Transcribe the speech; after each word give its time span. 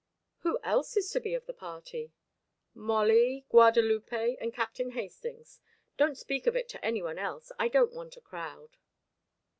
"Who 0.39 0.57
else 0.63 0.97
is 0.97 1.11
to 1.11 1.19
be 1.19 1.35
of 1.35 1.45
the 1.45 1.53
party?" 1.53 2.11
"Molly, 2.73 3.45
Guadalupe, 3.49 4.35
and 4.41 4.51
Captain 4.51 4.93
Hastings. 4.93 5.59
Don't 5.95 6.17
speak 6.17 6.47
of 6.47 6.55
it 6.55 6.67
to 6.69 6.83
any 6.83 7.03
one 7.03 7.19
else. 7.19 7.51
I 7.59 7.67
don't 7.67 7.93
want 7.93 8.17
a 8.17 8.21
crowd." 8.21 8.77